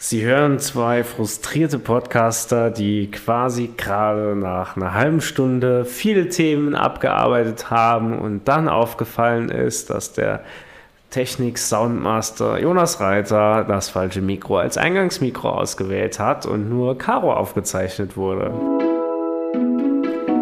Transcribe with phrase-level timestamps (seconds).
[0.00, 7.68] Sie hören zwei frustrierte Podcaster, die quasi gerade nach einer halben Stunde viele Themen abgearbeitet
[7.72, 10.44] haben und dann aufgefallen ist, dass der
[11.10, 18.52] Technik-Soundmaster Jonas Reiter das falsche Mikro als Eingangsmikro ausgewählt hat und nur Caro aufgezeichnet wurde.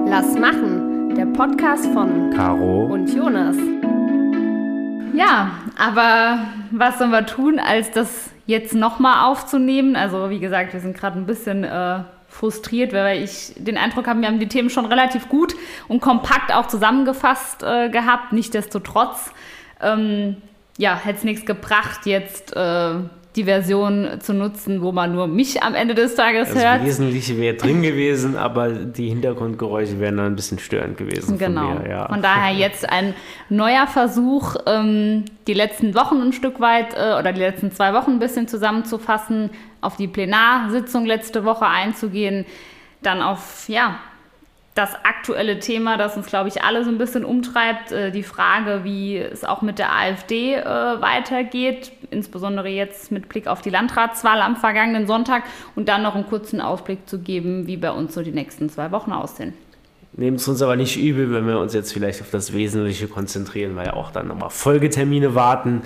[0.06, 3.56] Lass machen, der Podcast von Caro und Jonas.
[5.14, 6.40] Ja, aber
[6.72, 9.96] was sollen wir tun, als das jetzt nochmal aufzunehmen.
[9.96, 14.20] Also wie gesagt, wir sind gerade ein bisschen äh, frustriert, weil ich den Eindruck habe,
[14.20, 15.54] wir haben die Themen schon relativ gut
[15.88, 18.32] und kompakt auch zusammengefasst äh, gehabt.
[18.32, 19.32] Nichtsdestotrotz,
[19.80, 20.36] ähm,
[20.78, 22.94] ja, hätte es nichts gebracht, jetzt äh,
[23.36, 26.80] die Version zu nutzen, wo man nur mich am Ende des Tages das hört.
[26.80, 31.38] Das Wesentliche wäre drin gewesen, aber die Hintergrundgeräusche wären dann ein bisschen störend gewesen.
[31.38, 31.74] Genau.
[31.74, 32.08] Von, mir, ja.
[32.08, 33.14] von daher jetzt ein
[33.50, 38.12] neuer Versuch, ähm, die letzten Wochen ein Stück weit äh, oder die letzten zwei Wochen
[38.12, 39.50] ein bisschen zusammenzufassen,
[39.82, 42.46] auf die Plenarsitzung letzte Woche einzugehen,
[43.02, 43.98] dann auf ja
[44.76, 48.84] das aktuelle Thema, das uns, glaube ich, alle so ein bisschen umtreibt, äh, die Frage,
[48.84, 54.42] wie es auch mit der AfD äh, weitergeht, insbesondere jetzt mit Blick auf die Landratswahl
[54.42, 58.22] am vergangenen Sonntag und dann noch einen kurzen Ausblick zu geben, wie bei uns so
[58.22, 59.54] die nächsten zwei Wochen aussehen.
[60.12, 63.76] Nehmen es uns aber nicht übel, wenn wir uns jetzt vielleicht auf das Wesentliche konzentrieren,
[63.76, 65.82] weil ja auch dann nochmal Folgetermine warten.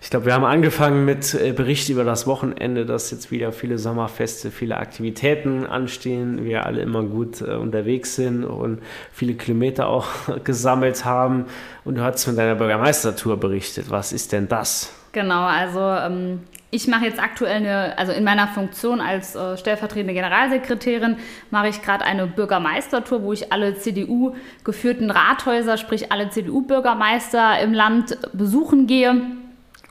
[0.00, 3.78] Ich glaube, wir haben angefangen mit äh, Bericht über das Wochenende, dass jetzt wieder viele
[3.78, 8.80] Sommerfeste, viele Aktivitäten anstehen, wir alle immer gut äh, unterwegs sind und
[9.12, 10.06] viele Kilometer auch
[10.44, 11.46] gesammelt haben.
[11.84, 13.90] Und du hast von deiner Bürgermeistertour berichtet.
[13.90, 14.92] Was ist denn das?
[15.12, 20.14] Genau, also ähm, ich mache jetzt aktuell eine, also in meiner Funktion als äh, stellvertretende
[20.14, 21.16] Generalsekretärin
[21.50, 27.72] mache ich gerade eine Bürgermeistertour, wo ich alle CDU geführten Rathäuser, sprich alle CDU-Bürgermeister im
[27.72, 29.22] Land besuchen gehe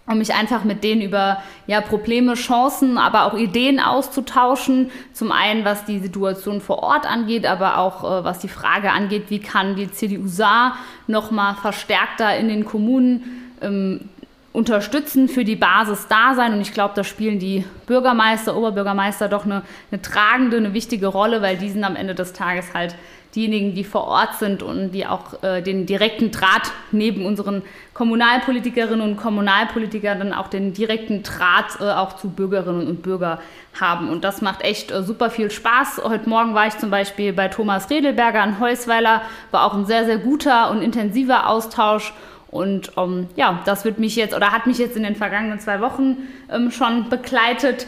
[0.07, 4.89] um mich einfach mit denen über ja, Probleme, Chancen, aber auch Ideen auszutauschen.
[5.13, 9.25] Zum einen, was die Situation vor Ort angeht, aber auch äh, was die Frage angeht,
[9.29, 14.09] wie kann die CDU Saar noch mal verstärkter in den Kommunen ähm,
[14.53, 16.53] unterstützen, für die Basis da sein.
[16.53, 21.41] Und ich glaube, da spielen die Bürgermeister, Oberbürgermeister doch eine, eine tragende, eine wichtige Rolle,
[21.41, 22.95] weil die sind am Ende des Tages halt
[23.37, 27.61] diejenigen, die vor Ort sind und die auch äh, den direkten Draht neben unseren
[27.93, 33.37] Kommunalpolitikerinnen und Kommunalpolitikern dann auch den direkten Draht äh, auch zu Bürgerinnen und Bürgern
[33.79, 34.09] haben.
[34.09, 36.01] Und das macht echt äh, super viel Spaß.
[36.03, 39.21] Heute Morgen war ich zum Beispiel bei Thomas Redelberger in Heusweiler,
[39.51, 42.13] war auch ein sehr, sehr guter und intensiver Austausch.
[42.49, 45.79] Und ähm, ja, das wird mich jetzt oder hat mich jetzt in den vergangenen zwei
[45.79, 46.17] Wochen
[46.51, 47.85] ähm, schon begleitet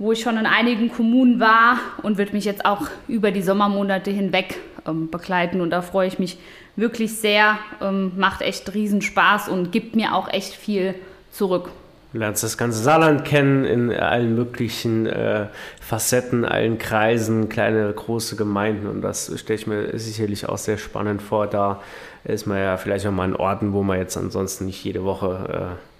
[0.00, 4.10] wo ich schon in einigen Kommunen war und wird mich jetzt auch über die Sommermonate
[4.10, 5.60] hinweg ähm, begleiten.
[5.60, 6.38] Und da freue ich mich
[6.74, 7.58] wirklich sehr.
[7.82, 10.94] Ähm, macht echt riesen Spaß und gibt mir auch echt viel
[11.30, 11.68] zurück.
[12.14, 15.48] Du lernst das ganze Saarland kennen in allen möglichen äh,
[15.82, 21.20] Facetten, allen Kreisen, kleine, große Gemeinden und das stelle ich mir sicherlich auch sehr spannend
[21.20, 21.46] vor.
[21.46, 21.80] Da
[22.24, 25.76] ist man ja vielleicht auch mal in Orten, wo man jetzt ansonsten nicht jede Woche
[25.76, 25.99] äh,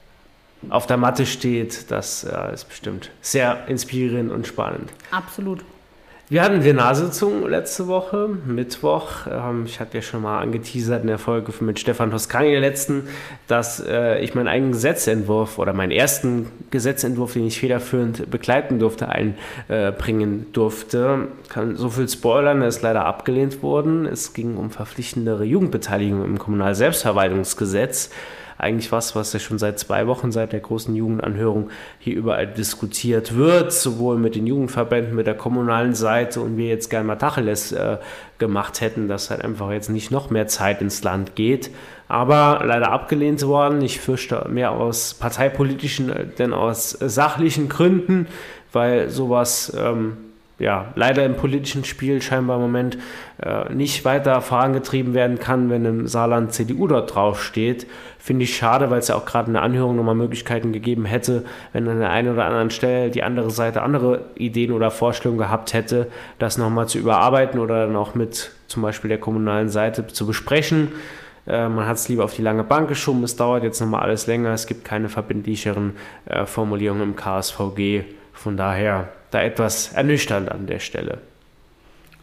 [0.69, 4.91] auf der Matte steht, das äh, ist bestimmt sehr inspirierend und spannend.
[5.11, 5.65] Absolut.
[6.31, 9.27] Wir hatten die Nasitzung letzte Woche, Mittwoch.
[9.29, 13.09] Ähm, ich hatte ja schon mal angeteasert in der Folge mit Stefan Toscani der letzten,
[13.49, 19.09] dass äh, ich meinen eigenen Gesetzentwurf oder meinen ersten Gesetzentwurf, den ich federführend begleiten durfte,
[19.09, 21.27] einbringen durfte.
[21.49, 24.07] Kann so viel spoilern, er ist leider abgelehnt worden.
[24.07, 28.11] Es ging um verpflichtendere Jugendbeteiligung im Kommunalselbstverwaltungsgesetz
[28.61, 33.37] eigentlich was, was ja schon seit zwei Wochen, seit der großen Jugendanhörung hier überall diskutiert
[33.37, 37.73] wird, sowohl mit den Jugendverbänden, mit der kommunalen Seite und wir jetzt gerne mal Tacheles
[37.73, 37.99] äh,
[38.39, 41.71] gemacht hätten, dass halt einfach jetzt nicht noch mehr Zeit ins Land geht.
[42.09, 43.83] Aber leider abgelehnt worden.
[43.83, 48.27] Ich fürchte mehr aus parteipolitischen, äh, denn aus sachlichen Gründen,
[48.73, 50.17] weil sowas ähm,
[50.61, 52.99] ja, leider im politischen Spiel scheinbar im Moment
[53.43, 57.87] äh, nicht weiter vorangetrieben werden kann, wenn im Saarland CDU dort draufsteht.
[58.19, 61.45] Finde ich schade, weil es ja auch gerade in der Anhörung nochmal Möglichkeiten gegeben hätte,
[61.73, 65.73] wenn an der einen oder anderen Stelle die andere Seite andere Ideen oder Vorstellungen gehabt
[65.73, 66.09] hätte,
[66.39, 70.89] das nochmal zu überarbeiten oder dann auch mit zum Beispiel der kommunalen Seite zu besprechen.
[71.47, 74.27] Äh, man hat es lieber auf die lange Bank geschoben, es dauert jetzt nochmal alles
[74.27, 75.95] länger, es gibt keine verbindlicheren
[76.27, 78.05] äh, Formulierungen im KSVG.
[78.35, 81.19] Von daher da etwas ernüchternd an der Stelle.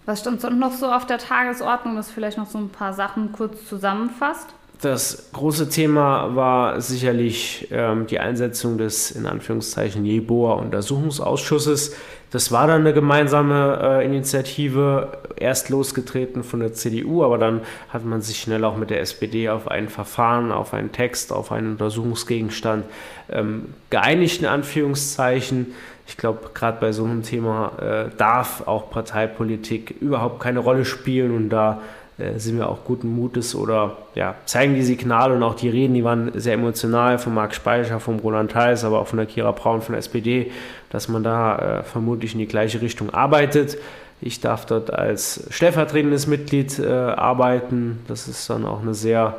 [0.06, 3.34] Was stand sonst noch so auf der Tagesordnung, dass vielleicht noch so ein paar Sachen
[3.34, 4.48] kurz zusammenfasst?
[4.82, 11.96] Das große Thema war sicherlich ähm, die Einsetzung des in Anführungszeichen Jeboer Untersuchungsausschusses.
[12.30, 18.06] Das war dann eine gemeinsame äh, Initiative, erst losgetreten von der CDU, aber dann hat
[18.06, 21.72] man sich schnell auch mit der SPD auf ein Verfahren, auf einen Text, auf einen
[21.72, 22.86] Untersuchungsgegenstand
[23.32, 25.74] ähm, geeinigt, in Anführungszeichen.
[26.08, 31.36] Ich glaube, gerade bei so einem Thema äh, darf auch Parteipolitik überhaupt keine Rolle spielen
[31.36, 31.82] und da
[32.18, 35.94] äh, sind wir auch guten Mutes oder ja, zeigen die Signale und auch die Reden,
[35.94, 39.52] die waren sehr emotional von Marc Speicher, von Roland Theis, aber auch von der Kira
[39.52, 40.52] Braun von der SPD,
[40.90, 43.78] dass man da äh, vermutlich in die gleiche Richtung arbeitet.
[44.20, 48.00] Ich darf dort als stellvertretendes Mitglied äh, arbeiten.
[48.08, 49.36] Das ist dann auch eine sehr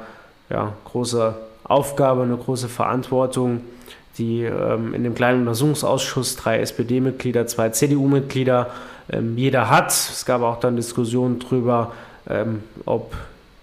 [0.50, 3.62] ja, große Aufgabe, eine große Verantwortung,
[4.18, 8.70] die ähm, in dem kleinen Untersuchungsausschuss drei SPD-Mitglieder, zwei CDU-Mitglieder
[9.10, 9.90] ähm, jeder hat.
[9.90, 11.92] Es gab auch dann Diskussionen darüber,
[12.28, 13.14] ähm, ob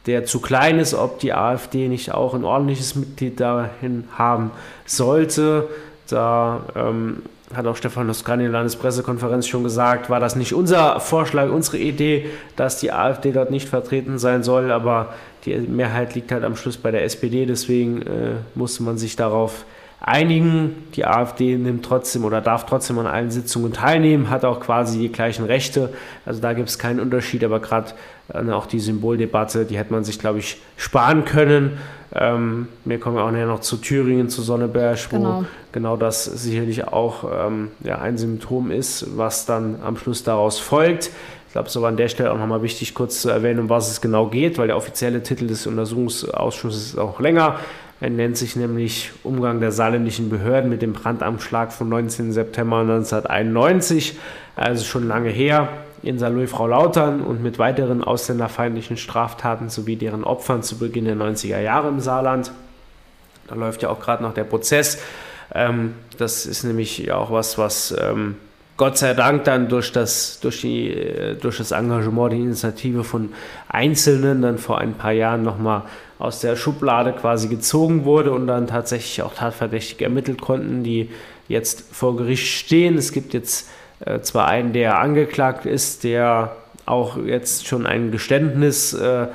[0.06, 4.52] der zu klein ist, ob die AfD nicht auch ein ordentliches Mitglied dahin haben
[4.86, 5.68] sollte.
[6.08, 7.24] Da ähm,
[7.54, 11.78] hat auch Stefan Toscani in der Landespressekonferenz schon gesagt, war das nicht unser Vorschlag, unsere
[11.78, 15.14] Idee, dass die AfD dort nicht vertreten sein soll, aber
[15.46, 19.66] die Mehrheit liegt halt am Schluss bei der SPD, deswegen äh, musste man sich darauf
[20.00, 20.84] einigen.
[20.96, 25.12] Die AfD nimmt trotzdem oder darf trotzdem an allen Sitzungen teilnehmen, hat auch quasi die
[25.12, 25.94] gleichen Rechte.
[26.26, 27.92] Also da gibt es keinen Unterschied, aber gerade
[28.34, 31.78] äh, auch die Symboldebatte, die hätte man sich, glaube ich, sparen können.
[32.14, 36.88] Ähm, wir kommen auch näher noch zu Thüringen, zu Sonneberg, wo genau, genau das sicherlich
[36.88, 41.12] auch ähm, ja, ein Symptom ist, was dann am Schluss daraus folgt.
[41.48, 43.90] Ich glaube, es war an der Stelle auch nochmal wichtig, kurz zu erwähnen, um was
[43.90, 47.60] es genau geht, weil der offizielle Titel des Untersuchungsausschusses ist auch länger.
[48.02, 52.34] Er nennt sich nämlich Umgang der saarländischen Behörden mit dem Brandanschlag vom 19.
[52.34, 54.18] September 1991,
[54.56, 55.70] also schon lange her,
[56.04, 61.16] in Saarlouis Frau Lautern und mit weiteren ausländerfeindlichen Straftaten sowie deren Opfern zu Beginn der
[61.16, 62.52] 90er Jahre im Saarland.
[63.48, 65.02] Da läuft ja auch gerade noch der Prozess.
[65.54, 68.36] Ähm, das ist nämlich auch was, was ähm,
[68.78, 73.30] Gott sei Dank dann durch das, durch, die, äh, durch das Engagement, die Initiative von
[73.70, 75.84] Einzelnen dann vor ein paar Jahren nochmal
[76.18, 81.10] aus der Schublade quasi gezogen wurde und dann tatsächlich auch Tatverdächtige ermittelt konnten, die
[81.48, 82.98] jetzt vor Gericht stehen.
[82.98, 83.70] Es gibt jetzt
[84.00, 89.28] äh, zwar einen, der angeklagt ist, der auch jetzt schon ein Geständnis äh,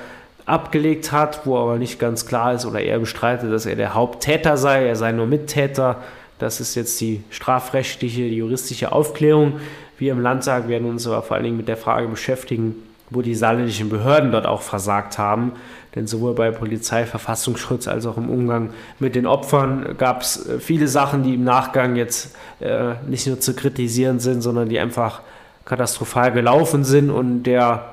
[0.47, 4.57] abgelegt hat, wo aber nicht ganz klar ist oder er bestreitet, dass er der Haupttäter
[4.57, 5.97] sei, er sei nur Mittäter.
[6.39, 9.61] Das ist jetzt die strafrechtliche, die juristische Aufklärung.
[9.99, 12.75] Wir im Landtag werden uns aber vor allen Dingen mit der Frage beschäftigen,
[13.11, 15.53] wo die saarländischen Behörden dort auch versagt haben.
[15.95, 18.71] Denn sowohl bei Polizei, Verfassungsschutz als auch im Umgang
[19.01, 23.41] mit den Opfern gab es äh, viele Sachen, die im Nachgang jetzt äh, nicht nur
[23.41, 25.21] zu kritisieren sind, sondern die einfach
[25.65, 27.85] katastrophal gelaufen sind und der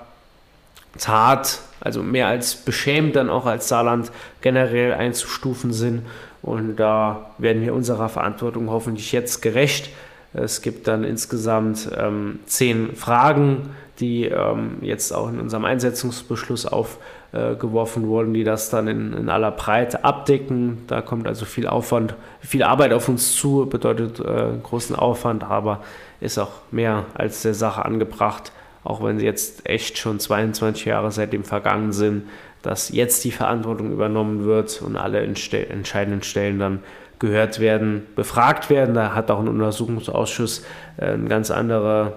[1.00, 4.12] Tat, also mehr als beschämt, dann auch als Saarland
[4.42, 6.04] generell einzustufen sind.
[6.42, 9.90] Und da werden wir unserer Verantwortung hoffentlich jetzt gerecht.
[10.34, 18.04] Es gibt dann insgesamt ähm, zehn Fragen, die ähm, jetzt auch in unserem Einsetzungsbeschluss aufgeworfen
[18.04, 20.84] äh, wurden, die das dann in, in, aller Breite abdecken.
[20.88, 25.82] Da kommt also viel Aufwand, viel Arbeit auf uns zu, bedeutet äh, großen Aufwand, aber
[26.22, 28.52] ist auch mehr als der Sache angebracht,
[28.84, 32.24] auch wenn sie jetzt echt schon 22 Jahre seitdem vergangen sind,
[32.62, 36.80] dass jetzt die Verantwortung übernommen wird und alle entscheidenden Stellen dann
[37.20, 38.94] gehört werden, befragt werden.
[38.96, 40.66] Da hat auch ein Untersuchungsausschuss
[40.98, 42.14] äh, eine ganz andere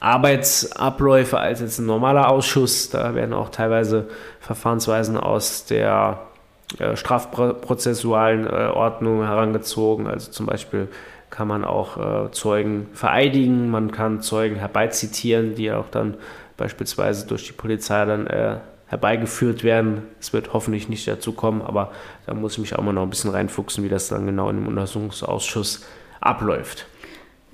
[0.00, 2.90] Arbeitsabläufe als jetzt ein normaler Ausschuss.
[2.90, 4.08] Da werden auch teilweise
[4.40, 6.20] Verfahrensweisen aus der
[6.78, 10.06] äh, strafprozessualen äh, Ordnung herangezogen.
[10.06, 10.88] Also zum Beispiel
[11.30, 16.16] kann man auch äh, Zeugen vereidigen, man kann Zeugen herbeizitieren, die auch dann
[16.56, 18.26] beispielsweise durch die Polizei dann
[18.86, 20.04] herbeigeführt werden.
[20.18, 21.92] Es wird hoffentlich nicht dazu kommen, aber
[22.24, 24.56] da muss ich mich auch mal noch ein bisschen reinfuchsen, wie das dann genau in
[24.56, 25.84] dem Untersuchungsausschuss
[26.20, 26.86] abläuft.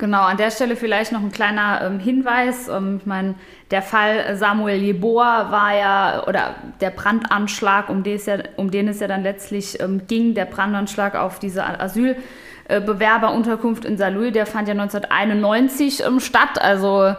[0.02, 2.66] Genau, an der Stelle vielleicht noch ein kleiner ähm, Hinweis.
[2.66, 3.36] Ähm, ich meine,
[3.70, 8.88] der Fall Samuel Jeboa war ja, oder der Brandanschlag, um den es ja, um den
[8.88, 14.66] es ja dann letztlich ähm, ging, der Brandanschlag auf diese Asylbewerberunterkunft in Saarlouis, der fand
[14.66, 16.60] ja 1991 ähm, statt.
[16.60, 17.14] Also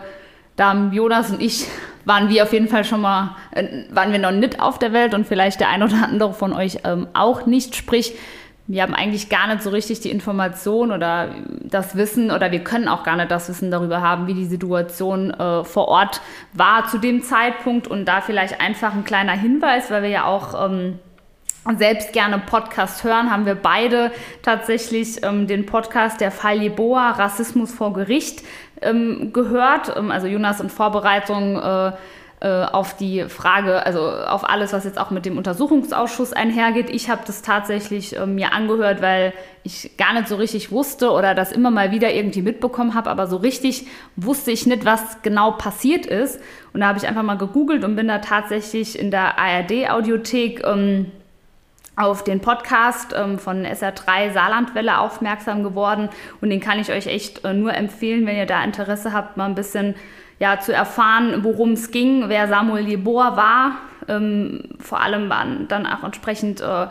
[0.57, 1.65] da haben Jonas und ich
[2.03, 5.13] waren wir auf jeden Fall schon mal, äh, waren wir noch nicht auf der Welt
[5.13, 7.77] und vielleicht der ein oder andere von euch ähm, auch nicht.
[7.77, 8.13] Sprich,
[8.65, 12.87] wir haben eigentlich gar nicht so richtig die Information oder das Wissen oder wir können
[12.87, 16.21] auch gar nicht das Wissen darüber haben, wie die Situation äh, vor Ort
[16.53, 20.69] war zu dem Zeitpunkt und da vielleicht einfach ein kleiner Hinweis, weil wir ja auch
[20.69, 20.99] ähm,
[21.77, 27.73] selbst gerne Podcast hören, haben wir beide tatsächlich ähm, den Podcast der Fall Jeboa, Rassismus
[27.73, 28.43] vor Gericht,
[28.81, 29.95] ähm, gehört.
[29.95, 31.91] Ähm, also Jonas in Vorbereitung äh,
[32.47, 36.89] auf die Frage, also auf alles, was jetzt auch mit dem Untersuchungsausschuss einhergeht.
[36.89, 39.33] Ich habe das tatsächlich äh, mir angehört, weil
[39.63, 43.27] ich gar nicht so richtig wusste oder das immer mal wieder irgendwie mitbekommen habe, aber
[43.27, 46.41] so richtig wusste ich nicht, was genau passiert ist.
[46.73, 51.11] Und da habe ich einfach mal gegoogelt und bin da tatsächlich in der ARD-Audiothek ähm,
[51.95, 56.09] auf den Podcast ähm, von SR3 Saarlandwelle aufmerksam geworden
[56.41, 59.45] und den kann ich euch echt äh, nur empfehlen, wenn ihr da Interesse habt, mal
[59.45, 59.95] ein bisschen
[60.43, 63.77] ja, zu erfahren, worum es ging, wer Samuel Jeboa war,
[64.09, 66.87] ähm, vor allem wann, dann auch entsprechend, äh,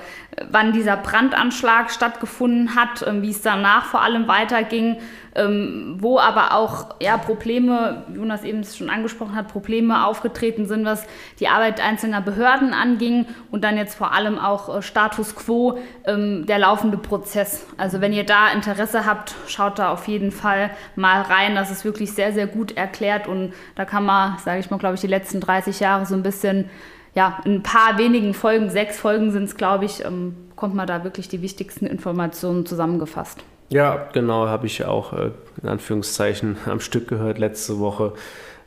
[0.50, 4.97] wann dieser Brandanschlag stattgefunden hat, äh, wie es danach vor allem weiterging,
[5.34, 11.06] ähm, wo aber auch ja, Probleme, Jonas eben schon angesprochen hat, Probleme aufgetreten sind, was
[11.40, 16.46] die Arbeit einzelner Behörden anging und dann jetzt vor allem auch äh, Status quo, ähm,
[16.46, 17.66] der laufende Prozess.
[17.76, 21.54] Also wenn ihr da Interesse habt, schaut da auf jeden Fall mal rein.
[21.54, 24.96] Das ist wirklich sehr, sehr gut erklärt und da kann man, sage ich mal, glaube
[24.96, 26.68] ich, die letzten 30 Jahre so ein bisschen
[27.14, 30.86] ja, in ein paar wenigen Folgen, sechs Folgen sind es, glaube ich, ähm, kommt man
[30.86, 33.44] da wirklich die wichtigsten Informationen zusammengefasst.
[33.73, 35.31] Ja, genau, habe ich auch äh,
[35.62, 38.12] in Anführungszeichen am Stück gehört letzte Woche.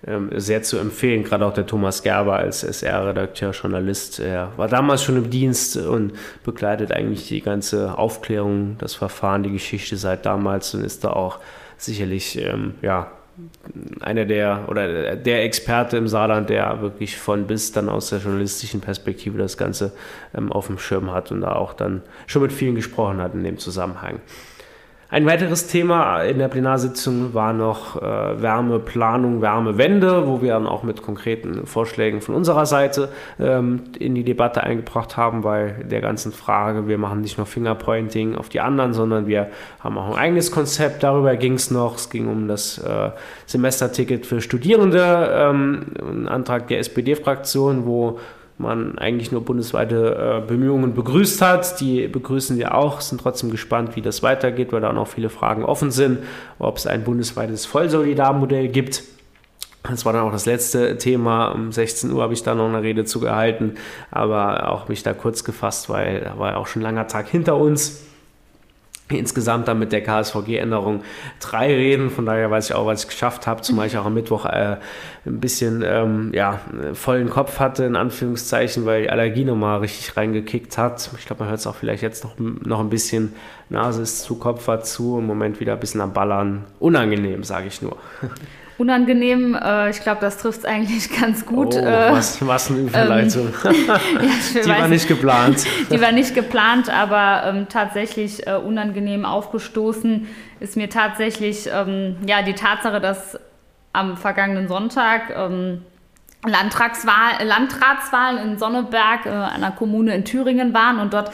[0.08, 4.20] Ähm, sehr zu empfehlen, gerade auch der Thomas Gerber als SR-Redakteur, Journalist.
[4.20, 9.52] Er war damals schon im Dienst und begleitet eigentlich die ganze Aufklärung, das Verfahren, die
[9.52, 11.40] Geschichte seit damals und ist da auch
[11.78, 13.12] sicherlich ähm, ja,
[14.02, 18.82] einer der oder der Experte im Saarland, der wirklich von bis dann aus der journalistischen
[18.82, 19.92] Perspektive das Ganze
[20.36, 23.44] ähm, auf dem Schirm hat und da auch dann schon mit vielen gesprochen hat in
[23.44, 24.20] dem Zusammenhang.
[25.16, 28.02] Ein weiteres Thema in der Plenarsitzung war noch äh,
[28.42, 33.08] Wärmeplanung, Wärmewende, wo wir dann auch mit konkreten Vorschlägen von unserer Seite
[33.40, 38.36] ähm, in die Debatte eingebracht haben, bei der ganzen Frage, wir machen nicht nur Fingerpointing
[38.36, 41.02] auf die anderen, sondern wir haben auch ein eigenes Konzept.
[41.02, 41.96] Darüber ging es noch.
[41.96, 43.12] Es ging um das äh,
[43.46, 48.20] Semesterticket für Studierende, ähm, ein Antrag der SPD-Fraktion, wo
[48.58, 51.80] man eigentlich nur bundesweite äh, Bemühungen begrüßt hat.
[51.82, 55.66] Die begrüßen wir auch, sind trotzdem gespannt, wie das weitergeht, weil da noch viele Fragen
[55.66, 56.20] offen sind,
[56.60, 59.04] ob es ein bundesweites Vollsolidarmodell gibt.
[59.84, 61.50] Das war dann auch das letzte Thema.
[61.50, 63.76] Um 16 Uhr habe ich da noch eine Rede zu gehalten,
[64.10, 67.28] aber auch mich da kurz gefasst, weil da war ja auch schon ein langer Tag
[67.28, 68.06] hinter uns
[69.10, 71.04] insgesamt dann mit der KSVG-Änderung
[71.40, 72.10] drei Reden.
[72.10, 74.78] Von daher weiß ich auch, was ich geschafft habe, zumal ich auch am Mittwoch äh,
[75.26, 76.60] ein bisschen ähm, ja,
[76.94, 81.10] vollen Kopf hatte, in Anführungszeichen, weil die Allergie nochmal richtig reingekickt hat.
[81.20, 83.34] Ich glaube, man hört es auch vielleicht jetzt noch, noch ein bisschen.
[83.70, 86.66] Nase ist zu, Kopf war zu, im Moment wieder ein bisschen am Ballern.
[86.80, 87.98] Unangenehm, sage ich nur.
[88.78, 89.56] Unangenehm.
[89.56, 91.76] Äh, ich glaube, das trifft es eigentlich ganz gut.
[91.76, 93.54] Oh, äh, was, was eine Überleitung.
[93.66, 94.00] Ähm, ja,
[94.64, 95.64] die war nicht geplant.
[95.90, 100.28] die war nicht geplant, aber ähm, tatsächlich äh, unangenehm aufgestoßen
[100.60, 103.40] ist mir tatsächlich ähm, ja, die Tatsache, dass
[103.94, 105.82] am vergangenen Sonntag ähm,
[106.46, 111.32] Landtagswahl, Landratswahlen in Sonneberg, äh, einer Kommune in Thüringen waren und dort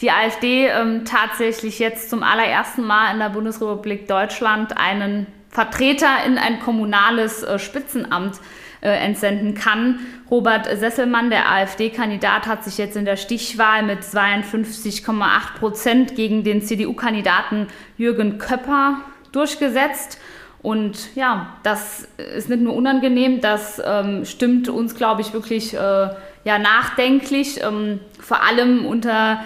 [0.00, 6.36] die AfD ähm, tatsächlich jetzt zum allerersten Mal in der Bundesrepublik Deutschland einen Vertreter in
[6.36, 8.40] ein kommunales äh, Spitzenamt
[8.80, 10.00] äh, entsenden kann.
[10.28, 16.60] Robert Sesselmann, der AfD-Kandidat, hat sich jetzt in der Stichwahl mit 52,8 Prozent gegen den
[16.60, 18.98] CDU-Kandidaten Jürgen Köpper
[19.30, 20.18] durchgesetzt.
[20.60, 25.78] Und ja, das ist nicht nur unangenehm, das ähm, stimmt uns, glaube ich, wirklich äh,
[25.78, 29.44] ja, nachdenklich, ähm, vor allem unter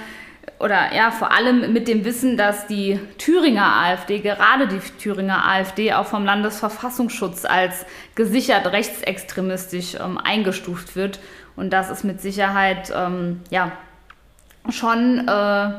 [0.59, 5.93] oder ja, vor allem mit dem Wissen, dass die Thüringer AfD, gerade die Thüringer AfD,
[5.93, 11.21] auch vom Landesverfassungsschutz als gesichert rechtsextremistisch ähm, eingestuft wird.
[11.55, 13.73] Und das ist mit Sicherheit ähm, ja
[14.71, 15.71] schon äh,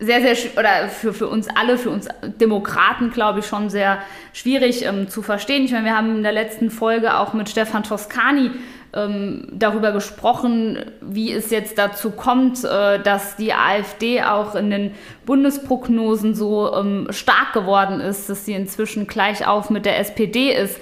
[0.00, 3.98] sehr, sehr, oder für, für uns alle, für uns Demokraten, glaube ich, schon sehr
[4.32, 5.64] schwierig ähm, zu verstehen.
[5.64, 8.52] Ich meine, wir haben in der letzten Folge auch mit Stefan Toscani
[8.94, 14.94] ähm, darüber gesprochen, wie es jetzt dazu kommt, äh, dass die AfD auch in den
[15.26, 20.80] Bundesprognosen so ähm, stark geworden ist, dass sie inzwischen gleich auf mit der SPD ist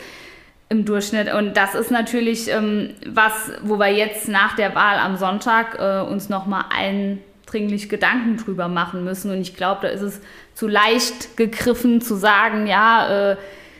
[0.68, 1.32] im Durchschnitt.
[1.32, 6.08] Und das ist natürlich ähm, was, wo wir jetzt nach der Wahl am Sonntag äh,
[6.08, 9.30] uns nochmal eindringlich Gedanken drüber machen müssen.
[9.32, 10.20] Und ich glaube, da ist es
[10.54, 13.36] zu leicht gegriffen zu sagen, ja, äh,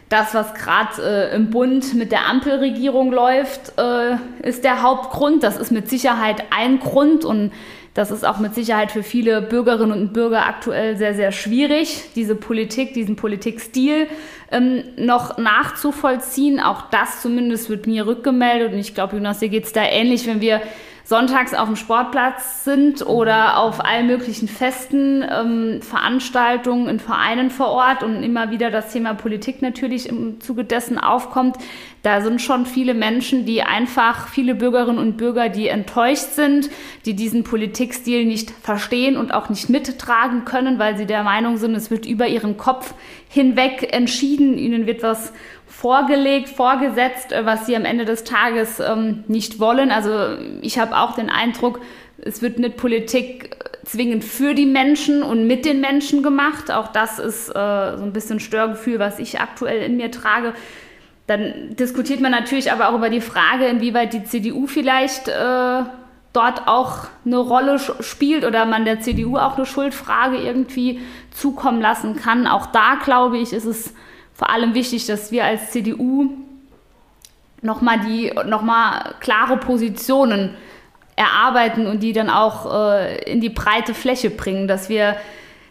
[0.08, 5.42] das, was gerade äh, im Bund mit der Ampelregierung läuft, äh, ist der Hauptgrund.
[5.42, 7.52] Das ist mit Sicherheit ein Grund und
[7.92, 12.34] das ist auch mit Sicherheit für viele Bürgerinnen und Bürger aktuell sehr, sehr schwierig, diese
[12.34, 14.06] Politik, diesen Politikstil
[14.52, 16.60] ähm, noch nachzuvollziehen.
[16.60, 20.26] Auch das zumindest wird mir rückgemeldet und ich glaube, Jonas, dir geht es da ähnlich,
[20.26, 20.60] wenn wir
[21.06, 27.68] sonntags auf dem Sportplatz sind oder auf allen möglichen Festen, ähm, Veranstaltungen in Vereinen vor
[27.68, 31.58] Ort und immer wieder das Thema Politik natürlich im Zuge dessen aufkommt.
[32.02, 36.70] Da sind schon viele Menschen, die einfach, viele Bürgerinnen und Bürger, die enttäuscht sind,
[37.04, 41.76] die diesen Politikstil nicht verstehen und auch nicht mittragen können, weil sie der Meinung sind,
[41.76, 42.94] es wird über ihren Kopf
[43.28, 45.32] hinweg entschieden, ihnen wird was
[45.66, 49.90] vorgelegt, vorgesetzt, äh, was sie am Ende des Tages ähm, nicht wollen.
[49.90, 51.80] Also ich habe auch den Eindruck,
[52.18, 56.70] es wird nicht Politik zwingend für die Menschen und mit den Menschen gemacht.
[56.70, 60.54] Auch das ist äh, so ein bisschen Störgefühl, was ich aktuell in mir trage.
[61.26, 65.82] Dann diskutiert man natürlich aber auch über die Frage, inwieweit die CDU vielleicht äh,
[66.32, 71.00] dort auch eine Rolle spielt oder man der CDU auch eine Schuldfrage irgendwie
[71.32, 72.46] zukommen lassen kann.
[72.46, 73.94] Auch da, glaube ich, ist es
[74.36, 76.30] vor allem wichtig, dass wir als CDU
[77.62, 80.50] nochmal die nochmal klare Positionen
[81.16, 85.16] erarbeiten und die dann auch äh, in die breite Fläche bringen, dass wir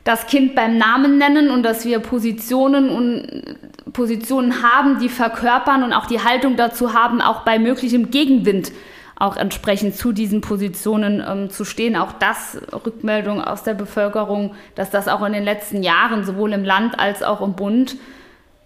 [0.04, 5.94] das Kind beim Namen nennen und dass wir Positionen und Positionen haben, die verkörpern und
[5.94, 8.72] auch die Haltung dazu haben, auch bei möglichem Gegenwind
[9.16, 11.96] auch entsprechend zu diesen Positionen ähm, zu stehen.
[11.96, 16.66] Auch das Rückmeldung aus der Bevölkerung, dass das auch in den letzten Jahren sowohl im
[16.66, 17.96] Land als auch im Bund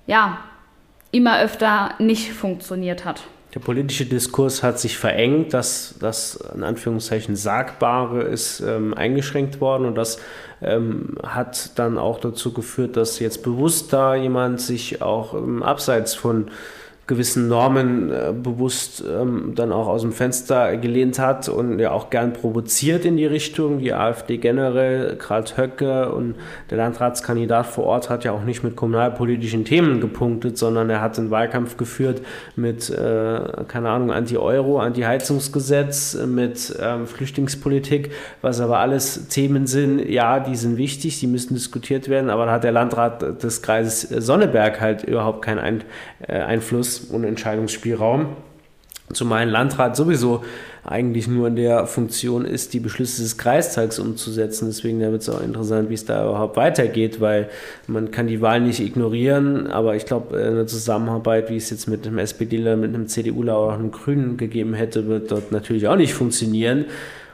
[0.09, 0.39] ja
[1.11, 3.23] immer öfter nicht funktioniert hat.
[3.53, 9.85] Der politische Diskurs hat sich verengt, dass das in Anführungszeichen Sagbare ist ähm, eingeschränkt worden
[9.85, 10.19] und das
[10.61, 16.13] ähm, hat dann auch dazu geführt, dass jetzt bewusst da jemand sich auch ähm, abseits
[16.13, 16.51] von
[17.09, 22.11] gewissen Normen äh, bewusst ähm, dann auch aus dem Fenster gelehnt hat und ja auch
[22.11, 23.79] gern provoziert in die Richtung.
[23.79, 26.35] Die AfD generell, Karl Höcke und
[26.69, 31.17] der Landratskandidat vor Ort hat ja auch nicht mit kommunalpolitischen Themen gepunktet, sondern er hat
[31.17, 32.21] einen Wahlkampf geführt
[32.55, 38.11] mit, äh, keine Ahnung, Anti-Euro, Anti-Heizungsgesetz, mit ähm, Flüchtlingspolitik,
[38.43, 42.51] was aber alles Themen sind, ja, die sind wichtig, die müssen diskutiert werden, aber da
[42.51, 45.83] hat der Landrat des Kreises Sonneberg halt überhaupt keinen Ein
[46.27, 48.27] äh, Einfluss und Entscheidungsspielraum.
[49.11, 50.43] Zumal ein Landrat sowieso
[50.83, 54.67] eigentlich nur in der Funktion ist, die Beschlüsse des Kreistags umzusetzen.
[54.67, 57.49] Deswegen wird es auch interessant, wie es da überhaupt weitergeht, weil
[57.87, 62.05] man kann die Wahl nicht ignorieren, aber ich glaube, eine Zusammenarbeit, wie es jetzt mit
[62.05, 66.13] einem SPDler, mit einem CDUler oder einem Grünen gegeben hätte, wird dort natürlich auch nicht
[66.13, 66.85] funktionieren.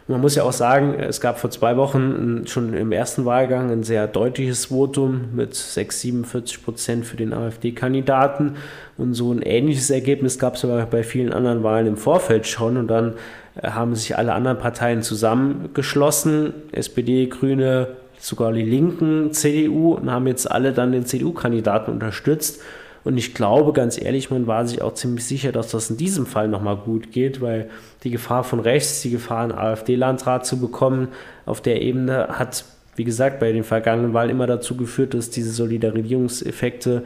[0.08, 3.82] Man muss ja auch sagen, es gab vor zwei Wochen schon im ersten Wahlgang ein
[3.82, 8.58] sehr deutliches Votum mit 6, 47 Prozent für den AfD-Kandidaten.
[9.00, 12.78] Und so ein ähnliches Ergebnis gab es aber bei vielen anderen Wahlen im Vorfeld schon.
[12.78, 13.16] Und dann
[13.60, 17.88] äh, haben sich alle anderen Parteien zusammengeschlossen, SPD, Grüne,
[18.20, 22.62] sogar die Linken, CDU, und haben jetzt alle dann den CDU-Kandidaten unterstützt.
[23.06, 26.26] Und ich glaube, ganz ehrlich, man war sich auch ziemlich sicher, dass das in diesem
[26.26, 27.70] Fall nochmal gut geht, weil
[28.04, 31.10] die Gefahr von rechts, die Gefahr, einen AfD-Landrat zu bekommen,
[31.46, 32.66] auf der Ebene hat,
[32.96, 37.04] wie gesagt, bei den vergangenen Wahlen immer dazu geführt, dass diese Solidarisierungseffekte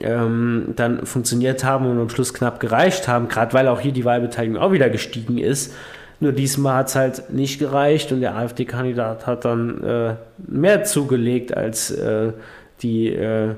[0.00, 4.04] ähm, dann funktioniert haben und am Schluss knapp gereicht haben, gerade weil auch hier die
[4.04, 5.72] Wahlbeteiligung auch wieder gestiegen ist.
[6.20, 11.56] Nur diesmal hat es halt nicht gereicht und der AfD-Kandidat hat dann äh, mehr zugelegt
[11.56, 12.34] als äh,
[12.82, 13.54] die äh,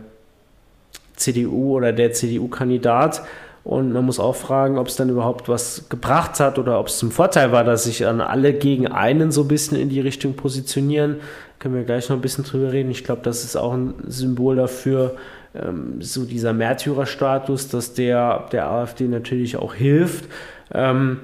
[1.16, 3.22] CDU oder der CDU-Kandidat.
[3.64, 6.98] Und man muss auch fragen, ob es dann überhaupt was gebracht hat oder ob es
[6.98, 10.34] zum Vorteil war, dass sich dann alle gegen einen so ein bisschen in die Richtung
[10.34, 11.16] positionieren.
[11.60, 12.90] Können wir gleich noch ein bisschen drüber reden.
[12.90, 15.14] Ich glaube, das ist auch ein Symbol dafür,
[15.54, 20.24] ähm, so dieser Märtyrerstatus, dass der der AfD natürlich auch hilft.
[20.74, 21.20] Ähm,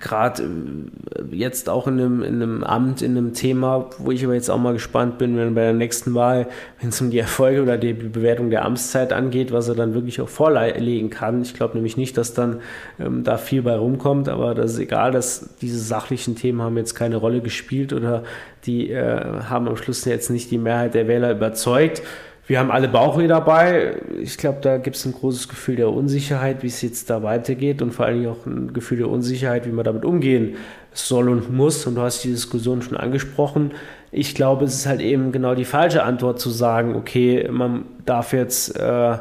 [0.00, 4.34] gerade äh, jetzt auch in einem, in einem Amt, in einem Thema, wo ich aber
[4.34, 6.46] jetzt auch mal gespannt bin, wenn bei der nächsten Wahl,
[6.80, 10.20] wenn es um die Erfolge oder die Bewertung der Amtszeit angeht, was er dann wirklich
[10.20, 11.42] auch vorlegen kann.
[11.42, 12.60] Ich glaube nämlich nicht, dass dann
[12.98, 16.94] ähm, da viel bei rumkommt, aber das ist egal, dass diese sachlichen Themen haben jetzt
[16.94, 18.24] keine Rolle gespielt oder
[18.66, 22.02] die äh, haben am Schluss jetzt nicht die Mehrheit der Wähler überzeugt.
[22.46, 23.96] Wir haben alle Bauchweh dabei.
[24.20, 27.82] Ich glaube, da gibt es ein großes Gefühl der Unsicherheit, wie es jetzt da weitergeht
[27.82, 30.56] und vor allen Dingen auch ein Gefühl der Unsicherheit, wie man damit umgehen
[30.92, 31.86] soll und muss.
[31.86, 33.72] Und du hast die Diskussion schon angesprochen.
[34.12, 38.32] Ich glaube, es ist halt eben genau die falsche Antwort zu sagen, okay, man darf
[38.32, 39.18] jetzt äh,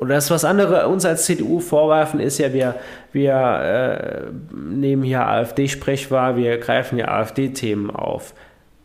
[0.00, 2.74] oder das, was andere uns als CDU vorwerfen, ist ja, wir,
[3.12, 8.34] wir äh, nehmen hier AfD-Sprechwahl, wir greifen ja AfD-Themen auf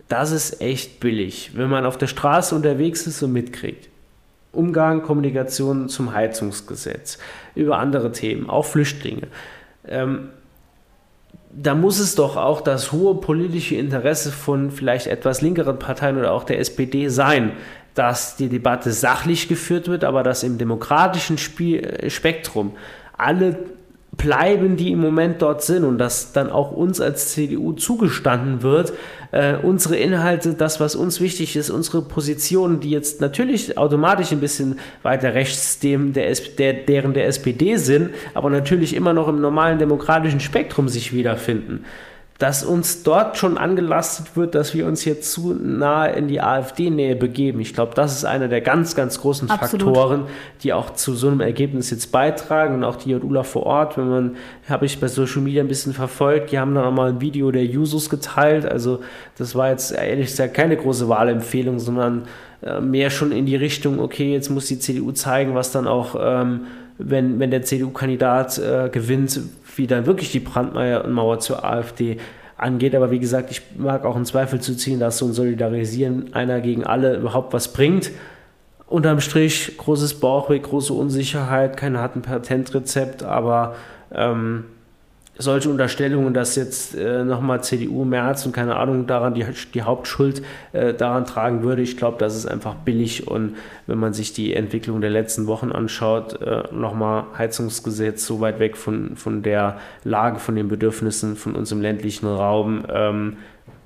[0.09, 3.89] das ist echt billig, wenn man auf der Straße unterwegs ist und mitkriegt.
[4.51, 7.19] Umgang, Kommunikation zum Heizungsgesetz,
[7.55, 9.27] über andere Themen, auch Flüchtlinge.
[9.87, 10.29] Ähm,
[11.51, 16.31] da muss es doch auch das hohe politische Interesse von vielleicht etwas linkeren Parteien oder
[16.31, 17.53] auch der SPD sein,
[17.93, 22.75] dass die Debatte sachlich geführt wird, aber dass im demokratischen Spiel, äh, Spektrum
[23.17, 23.57] alle
[24.19, 28.93] bleiben, die im Moment dort sind und dass dann auch uns als CDU zugestanden wird,
[29.31, 34.39] äh, unsere Inhalte, das, was uns wichtig ist, unsere Positionen, die jetzt natürlich automatisch ein
[34.39, 39.41] bisschen weiter rechts dem der, der, deren der SPD sind, aber natürlich immer noch im
[39.41, 41.85] normalen demokratischen Spektrum sich wiederfinden
[42.39, 47.17] dass uns dort schon angelastet wird, dass wir uns jetzt zu nahe in die AfD-Nähe
[47.17, 47.59] begeben.
[47.59, 49.87] Ich glaube, das ist einer der ganz, ganz großen Absolut.
[49.87, 50.23] Faktoren,
[50.63, 54.09] die auch zu so einem Ergebnis jetzt beitragen und auch die JULA vor Ort, wenn
[54.09, 54.35] man,
[54.69, 57.51] habe ich bei Social Media ein bisschen verfolgt, die haben dann auch mal ein Video
[57.51, 59.01] der Jusos geteilt, also
[59.37, 62.23] das war jetzt ehrlich gesagt keine große Wahlempfehlung, sondern
[62.61, 66.15] äh, mehr schon in die Richtung, okay, jetzt muss die CDU zeigen, was dann auch,
[66.17, 66.67] ähm,
[66.99, 69.39] wenn, wenn der CDU-Kandidat äh, gewinnt,
[69.75, 72.17] wie dann wirklich die Brandmauer zur AfD
[72.57, 72.93] angeht.
[72.93, 76.59] Aber wie gesagt, ich mag auch in Zweifel zu ziehen, dass so ein Solidarisieren einer
[76.59, 78.11] gegen alle überhaupt was bringt.
[78.85, 83.75] Unterm Strich großes Bauchweh, große Unsicherheit, kein harten Patentrezept, aber
[84.13, 84.65] ähm,
[85.39, 90.43] solche Unterstellungen, dass jetzt äh, nochmal CDU, März und keine Ahnung daran die, die Hauptschuld
[90.73, 93.55] äh, daran tragen würde, ich glaube, das ist einfach billig und
[93.87, 98.75] wenn man sich die Entwicklung der letzten Wochen anschaut, äh, nochmal Heizungsgesetz so weit weg
[98.75, 103.37] von, von der Lage, von den Bedürfnissen von uns im ländlichen Raum, ähm,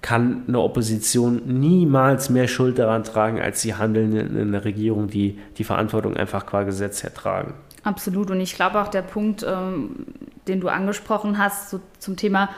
[0.02, 6.18] kann eine Opposition niemals mehr Schuld daran tragen, als die der Regierung, die die Verantwortung
[6.18, 7.54] einfach qua Gesetz hertragen.
[7.84, 8.32] Absolut.
[8.32, 10.06] Und ich glaube auch der Punkt, ähm,
[10.48, 12.50] den du angesprochen hast, so zum Thema,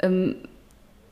[0.00, 0.36] ähm,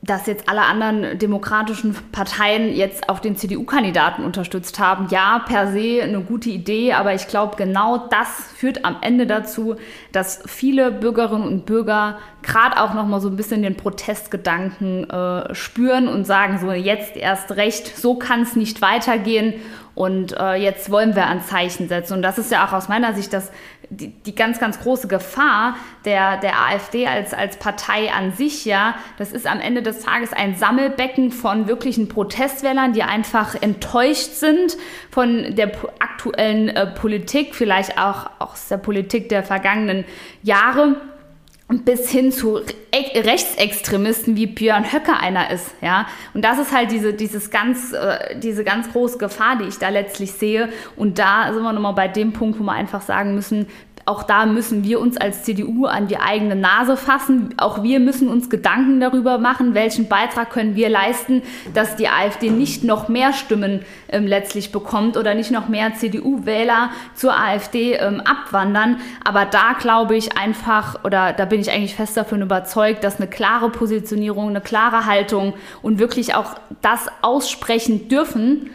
[0.01, 5.07] dass jetzt alle anderen demokratischen Parteien jetzt auf den CDU-Kandidaten unterstützt haben.
[5.09, 9.75] Ja, per se eine gute Idee, aber ich glaube, genau das führt am Ende dazu,
[10.11, 15.53] dass viele Bürgerinnen und Bürger gerade auch noch mal so ein bisschen den Protestgedanken äh,
[15.53, 19.55] spüren und sagen so jetzt erst recht, so kann es nicht weitergehen
[19.97, 22.13] und äh, jetzt wollen wir ein Zeichen setzen.
[22.13, 23.51] Und das ist ja auch aus meiner Sicht das,
[23.89, 28.65] die, die ganz, ganz große Gefahr der, der AfD als, als Partei an sich.
[28.65, 34.33] Ja, das ist am Ende des Tages ein Sammelbecken von wirklichen Protestwählern, die einfach enttäuscht
[34.33, 34.77] sind
[35.11, 40.05] von der aktuellen äh, Politik, vielleicht auch aus der Politik der vergangenen
[40.43, 40.95] Jahre
[41.69, 42.61] bis hin zu
[42.93, 46.07] Rechtsextremisten wie Björn Höcke einer ist, ja.
[46.33, 49.89] Und das ist halt diese, dieses ganz, äh, diese ganz große Gefahr, die ich da
[49.89, 50.69] letztlich sehe.
[50.95, 53.67] Und da sind wir nochmal bei dem Punkt, wo wir einfach sagen müssen,
[54.07, 57.53] auch da müssen wir uns als CDU an die eigene Nase fassen.
[57.57, 61.41] Auch wir müssen uns Gedanken darüber machen, welchen Beitrag können wir leisten,
[61.73, 66.89] dass die AfD nicht noch mehr Stimmen ähm, letztlich bekommt oder nicht noch mehr CDU-Wähler
[67.15, 68.97] zur AfD ähm, abwandern.
[69.25, 73.27] Aber da glaube ich einfach, oder da bin ich eigentlich fest davon überzeugt, dass eine
[73.27, 78.69] klare Positionierung, eine klare Haltung und wirklich auch das aussprechen dürfen,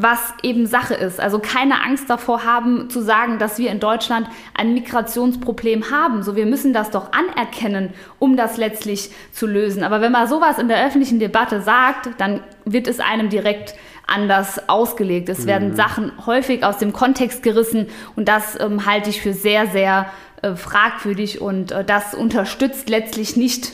[0.00, 1.20] was eben Sache ist.
[1.20, 6.22] Also keine Angst davor haben zu sagen, dass wir in Deutschland ein Migrationsproblem haben.
[6.22, 9.82] So, wir müssen das doch anerkennen, um das letztlich zu lösen.
[9.82, 13.74] Aber wenn man sowas in der öffentlichen Debatte sagt, dann wird es einem direkt
[14.06, 15.28] anders ausgelegt.
[15.28, 15.46] Es mhm.
[15.46, 20.06] werden Sachen häufig aus dem Kontext gerissen und das ähm, halte ich für sehr, sehr
[20.42, 23.72] äh, fragwürdig und äh, das unterstützt letztlich nicht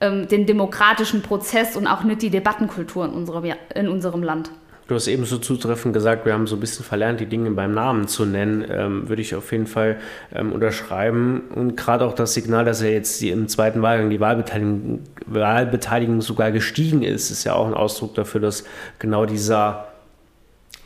[0.00, 4.50] ähm, den demokratischen Prozess und auch nicht die Debattenkultur in unserem, in unserem Land.
[4.92, 7.72] Du hast eben so zutreffend gesagt, wir haben so ein bisschen verlernt, die Dinge beim
[7.72, 8.62] Namen zu nennen.
[8.68, 9.96] Ähm, würde ich auf jeden Fall
[10.34, 11.44] ähm, unterschreiben.
[11.54, 16.20] Und gerade auch das Signal, dass er jetzt die, im zweiten Wahlgang die Wahlbeteiligung, Wahlbeteiligung
[16.20, 18.64] sogar gestiegen ist, ist ja auch ein Ausdruck dafür, dass
[18.98, 19.86] genau dieser